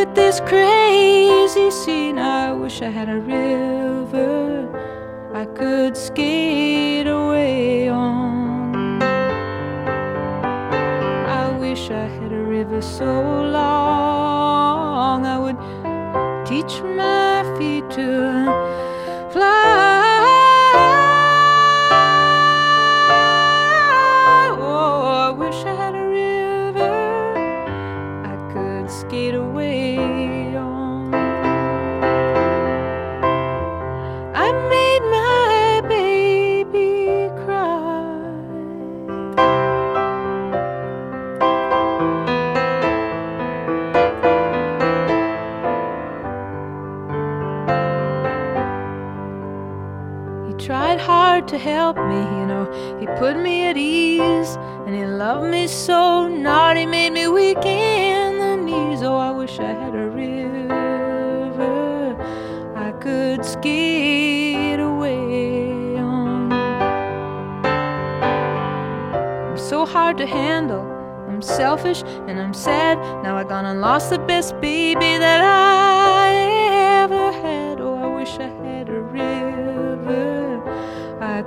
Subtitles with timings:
[0.00, 2.18] with this crazy scene.
[2.18, 3.49] I wish I had a real.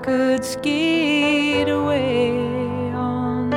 [0.04, 2.32] could skate away
[2.94, 3.54] on.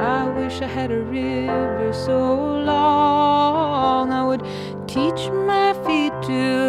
[0.00, 2.18] I wish I had a river so
[2.64, 4.42] long I would
[4.88, 6.63] teach my feet to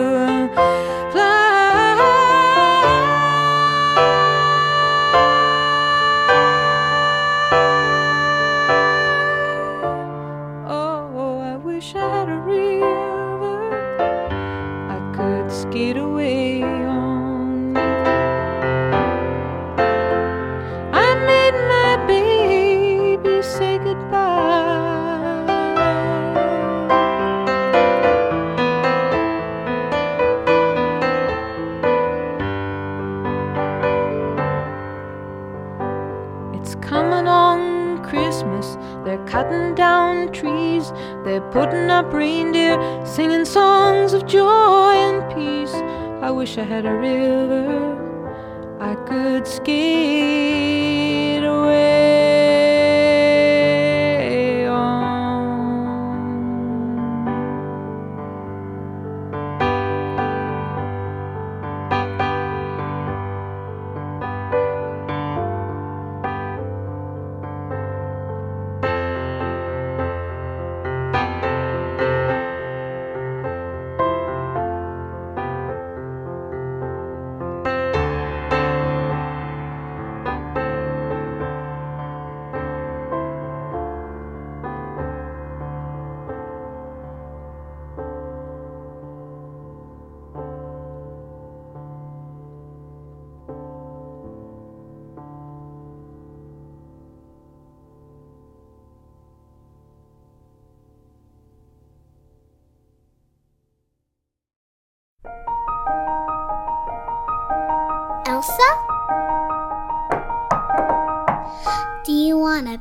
[46.55, 47.64] wish I had a river.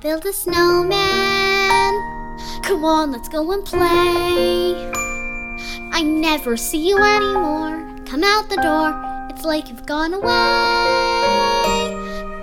[0.04, 1.94] build a snowman.
[2.62, 4.74] Come on, let's go and play.
[5.92, 7.82] I never see you anymore.
[8.04, 8.92] Come out the door,
[9.30, 10.28] it's like you've gone away.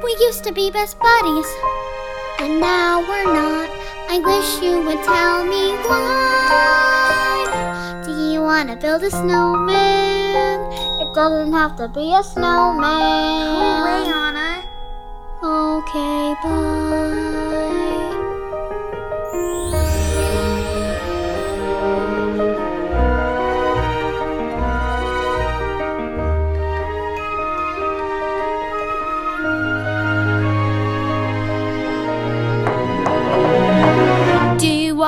[0.03, 1.45] We used to be best buddies,
[2.39, 3.69] and now we're not.
[4.09, 7.45] I wish you would tell me why.
[8.03, 10.71] Do you want to build a snowman?
[10.99, 12.81] It doesn't have to be a snowman.
[12.81, 14.63] Go away, Anna.
[15.43, 17.50] Okay, bye.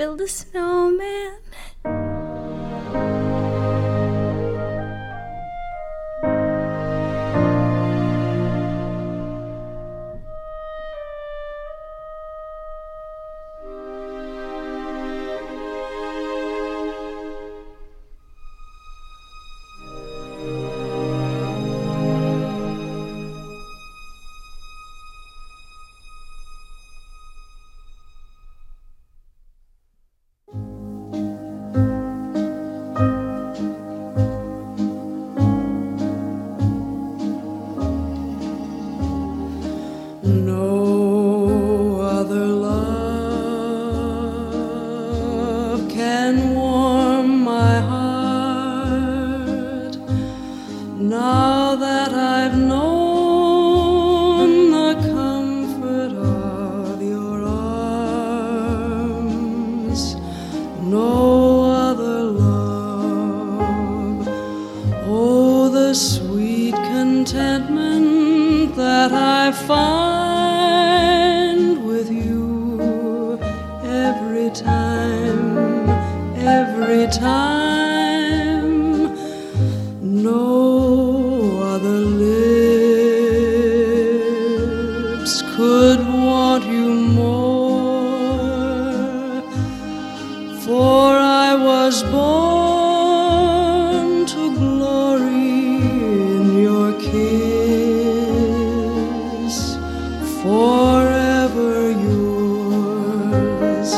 [0.00, 1.34] build a snowman?
[85.20, 87.42] Lips could want you more.
[90.64, 93.06] For I was born
[94.26, 95.56] to glory
[96.36, 97.16] in your kiss,
[100.42, 103.90] forever yours.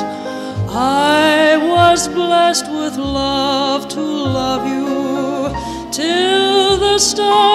[0.69, 5.52] I was blessed with love to love you
[5.93, 7.52] till the stars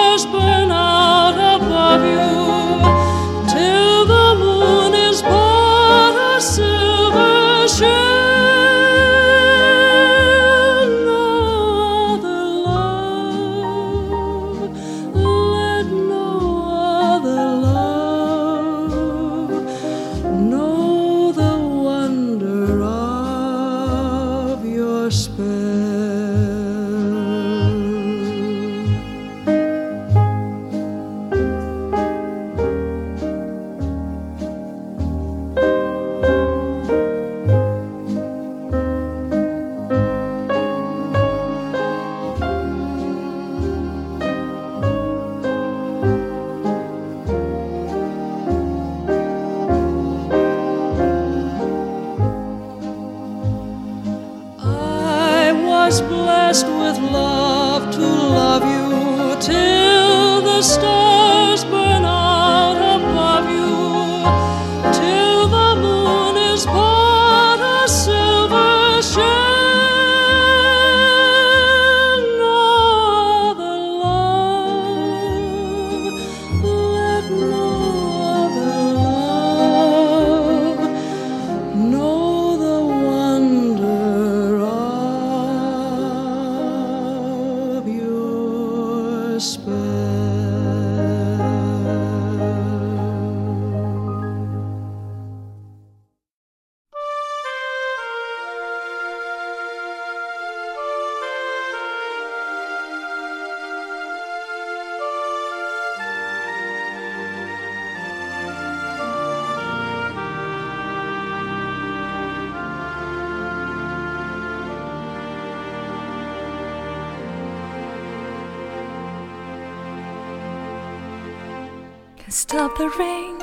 [122.30, 123.38] stop the rain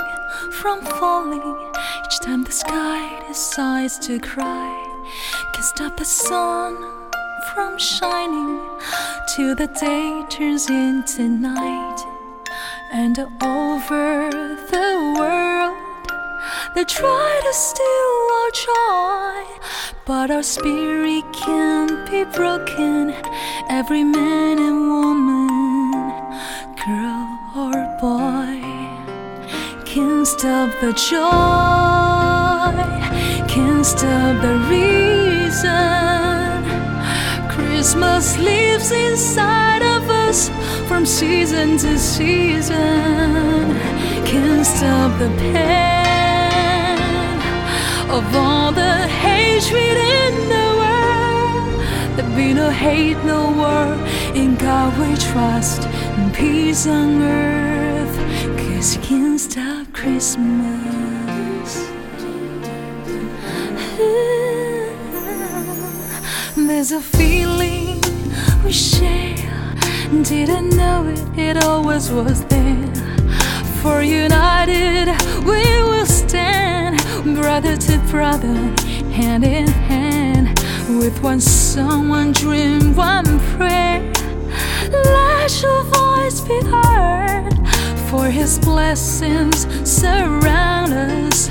[0.61, 1.41] from falling
[2.05, 4.71] each time the sky decides to cry.
[5.53, 6.75] Can stop the sun
[7.53, 8.59] from shining
[9.35, 11.99] till the day turns into night.
[12.93, 14.29] And over
[14.71, 15.77] the world,
[16.75, 19.35] they try to steal our joy,
[20.05, 23.13] but our spirit can't be broken.
[23.69, 25.34] Every man and woman,
[30.37, 31.21] stop the joy,
[33.47, 35.71] can't stop the reason.
[37.47, 40.49] Christmas lives inside of us
[40.89, 43.77] from season to season.
[44.31, 46.97] Can't stop the pain
[48.17, 52.17] of all the hatred in the world.
[52.17, 53.87] There be no hate, no war.
[54.35, 55.81] In God we trust,
[56.17, 58.15] and peace on earth.
[58.59, 59.74] Cause you can't stop
[60.05, 61.89] Christmas.
[66.55, 67.99] There's a feeling
[68.63, 69.35] we share.
[70.21, 72.93] Didn't know it, it always was there.
[73.81, 75.07] For united,
[75.43, 76.99] we will stand,
[77.35, 78.59] brother to brother,
[79.09, 80.59] hand in hand.
[80.99, 84.13] With one song, one dream, one prayer.
[84.91, 87.54] Let your voice be heard,
[88.17, 91.49] for His blessings surround us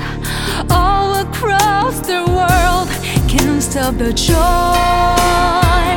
[0.71, 2.88] all across the world.
[3.28, 5.94] Can't stop the joy,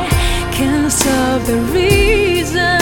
[0.58, 2.80] can't stop the reason.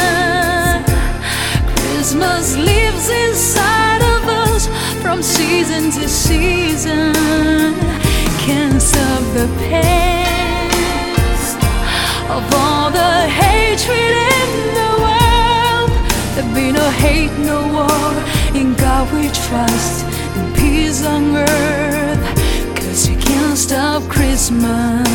[1.76, 4.62] Christmas lives inside of us
[5.02, 7.12] from season to season.
[8.46, 10.70] Can't stop the pain
[12.36, 13.65] of all the hatred
[16.56, 18.12] be no hate, no war.
[18.58, 20.04] In God we trust,
[20.38, 22.24] and peace on earth.
[22.76, 25.06] Cause you can't stop Christmas.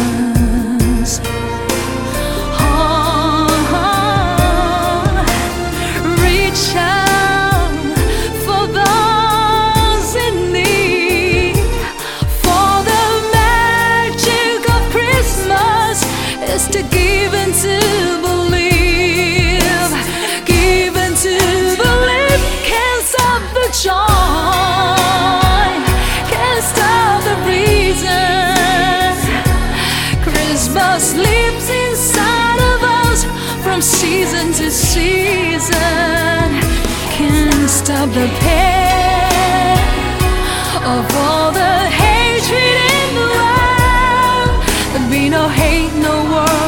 [40.84, 44.52] Of all the hatred in the world.
[44.94, 46.62] There be no hate, no war.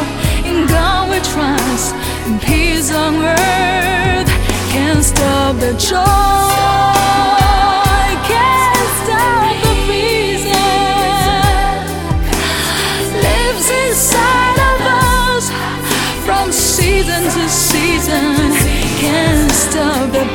[0.50, 1.94] In God we trust,
[2.26, 4.30] and peace on earth.
[4.72, 6.04] Can't stop the joy.
[8.32, 9.78] Can't stop the
[13.22, 15.46] lives inside of us
[16.26, 18.36] from season to season.
[19.00, 20.26] Can't stop the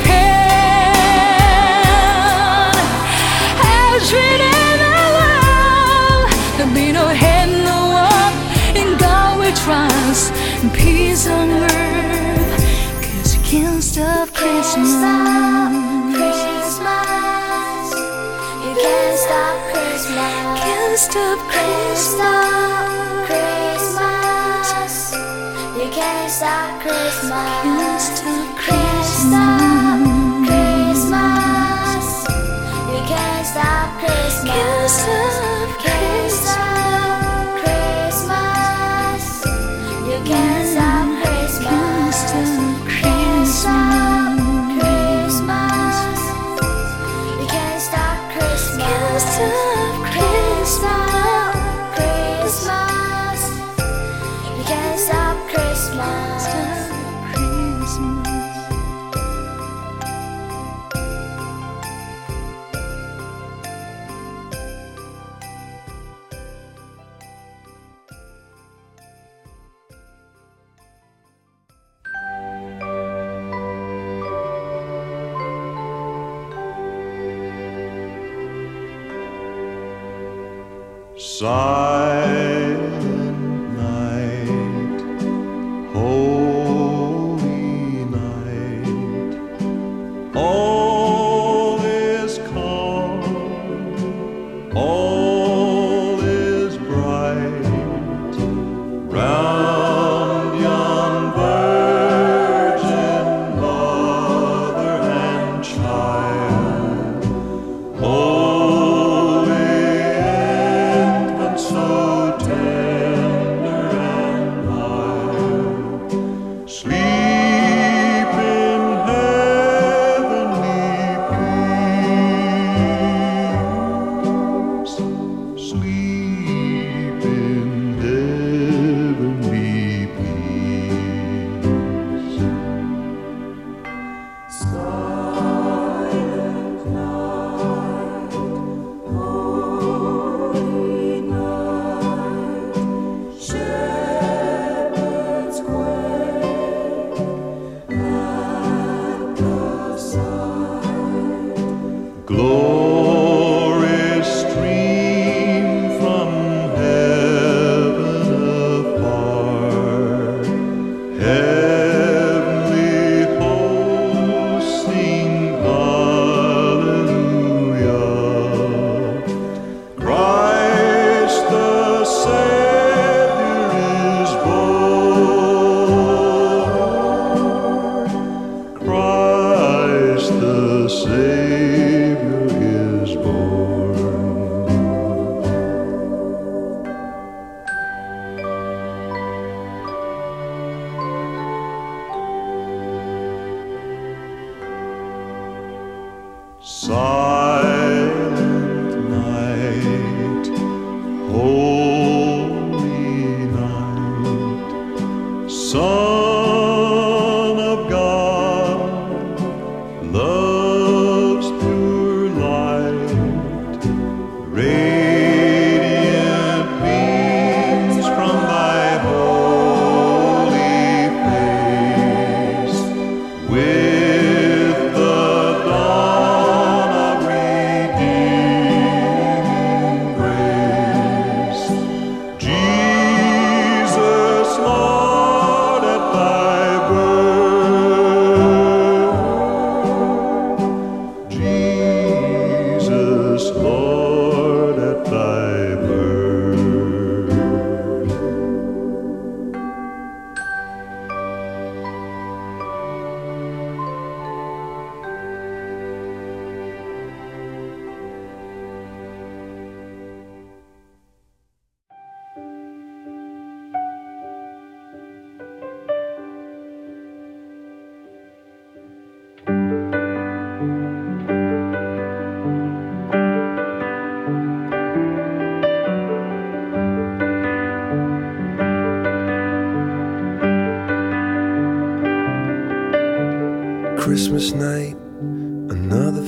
[21.11, 21.48] Can't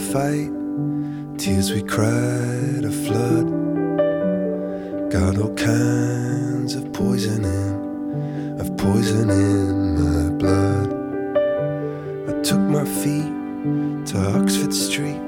[0.01, 0.49] fight.
[1.37, 3.47] Tears we cried, a flood.
[5.11, 10.89] Got all kinds of poison in, of poison in my blood.
[12.29, 13.31] I took my feet
[14.07, 15.21] to Oxford Street,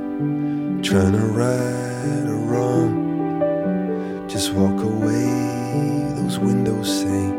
[0.84, 4.28] trying to right a wrong.
[4.28, 7.32] Just walk away, those windows say,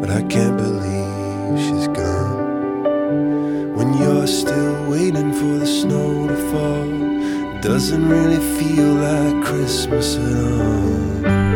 [0.00, 3.74] but I can't believe she's gone.
[3.76, 5.69] When you're still waiting for the
[6.50, 11.49] fall, doesn't really feel like Christmas at all.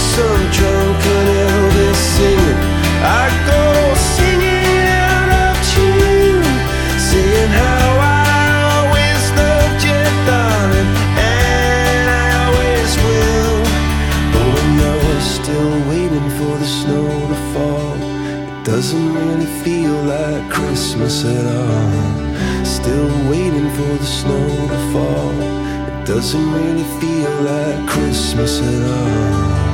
[0.00, 2.60] Some drunken Elvis singing,
[3.04, 3.62] I go
[4.16, 6.54] singing out of tune,
[7.08, 8.40] saying how I
[8.74, 10.90] always loved you, darling,
[11.36, 13.60] and I always will.
[14.32, 17.96] But when you're still waiting for the snow to fall,
[18.40, 22.64] it doesn't really feel like Christmas at all.
[22.64, 25.34] Still waiting for the snow to fall,
[25.90, 29.69] it doesn't really feel like Christmas at all.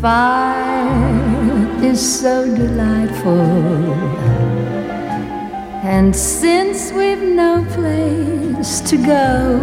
[0.00, 3.40] Fire is so delightful.
[5.84, 9.60] And since we've no place to go,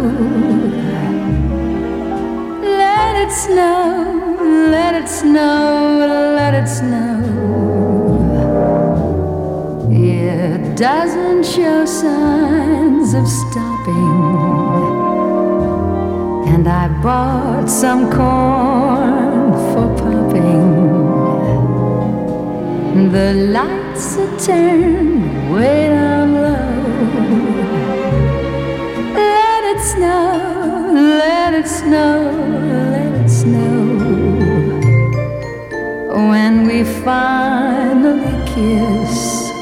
[2.62, 4.36] let it snow,
[4.70, 7.18] let it snow, let it snow.
[9.90, 14.18] It doesn't show signs of stopping.
[16.54, 19.37] And I bought some corn
[20.48, 20.62] for
[21.28, 23.12] popping.
[23.12, 26.68] The lights are turned way down low.
[29.14, 30.28] Let it snow,
[31.24, 32.16] let it snow,
[32.92, 33.78] let it snow.
[36.30, 39.16] When we finally kiss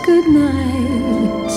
[0.07, 1.53] goodnight,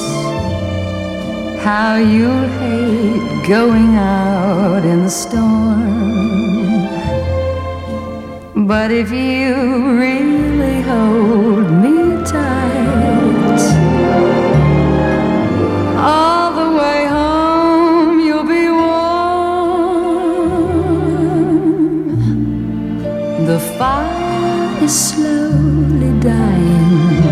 [1.63, 6.08] how you'll hate going out in the storm.
[8.69, 9.55] But if you
[9.97, 13.61] really hold me tight,
[15.97, 18.99] all the way home you'll be warm.
[23.47, 27.23] The fire is slowly dying,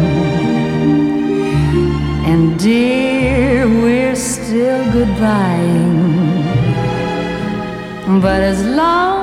[2.31, 6.01] and dear, we're still goodbying.
[8.23, 9.16] But as long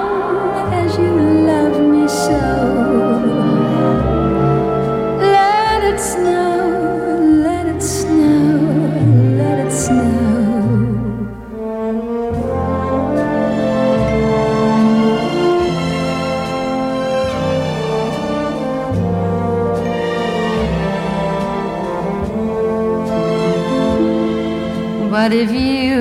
[25.24, 25.96] But if you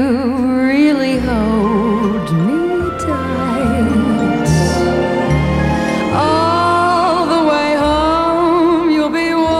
[0.67, 4.49] really hold me tight,
[6.13, 9.53] all the way home you'll be warm.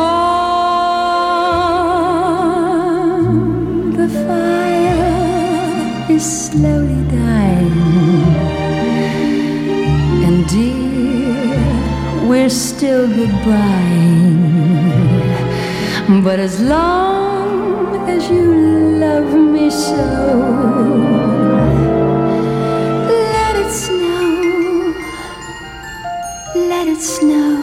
[4.00, 8.36] The fire is slowly dying,
[10.28, 14.42] and dear, we're still goodbying.
[16.22, 18.44] But as long as you
[19.00, 21.34] love me snow,
[26.56, 27.63] let it snow.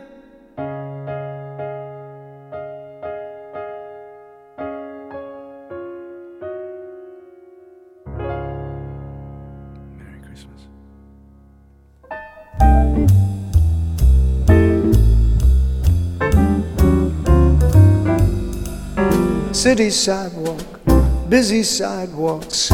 [19.61, 20.59] City sidewalk,
[21.29, 22.71] busy sidewalks,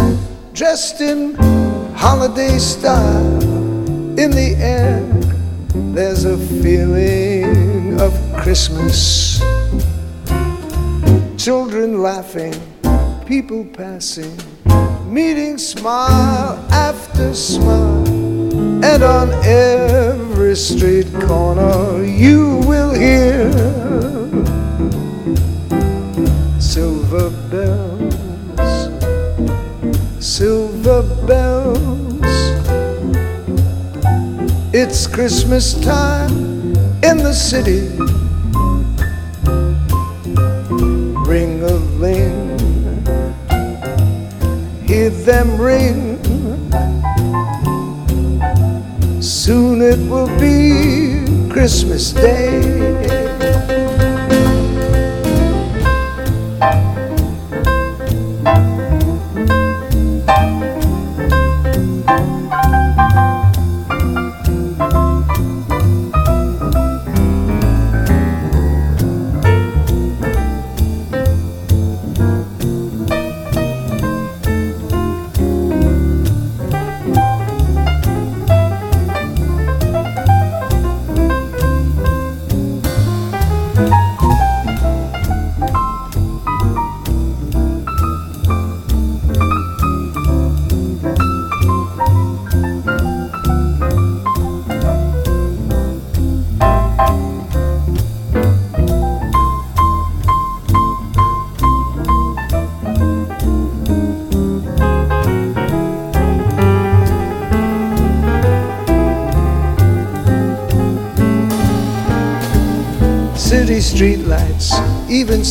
[0.54, 1.36] dressed in
[1.94, 3.44] holiday style.
[4.18, 5.02] In the air,
[5.94, 9.40] there's a feeling of Christmas.
[11.36, 12.56] Children laughing,
[13.26, 14.34] people passing,
[15.12, 18.08] meeting smile after smile.
[18.86, 23.87] And on every street corner, you will hear
[27.18, 28.16] silver bells,
[30.20, 31.78] silver bells.
[34.74, 37.90] It's Christmas time in the city.
[41.28, 42.58] Ring a ling,
[44.86, 46.20] hear them ring.
[49.22, 53.27] Soon it will be Christmas Day.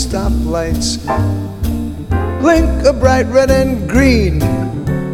[0.07, 1.03] Stoplights,
[2.41, 4.41] blink a bright red and green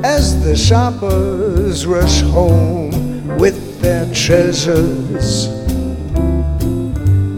[0.05, 2.91] as the shoppers rush home
[3.39, 5.47] with their treasures.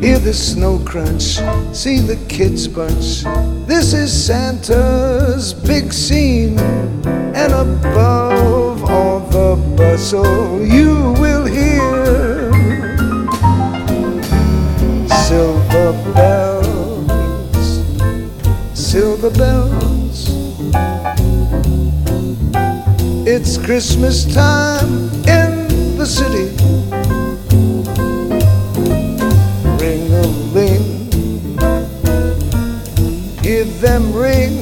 [0.03, 1.39] Hear the snow crunch,
[1.73, 3.23] see the kids bunch.
[3.69, 11.75] This is Santa's big scene, and above all the bustle, you will hear
[18.95, 20.29] silver bells.
[23.27, 26.55] It's Christmas time in the city.
[29.83, 30.85] Ring a ring,
[33.43, 34.54] give them ring